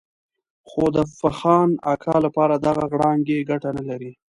[0.69, 4.11] خو د فخان اکا لپاره دغه غړانګې ګټه نه لري.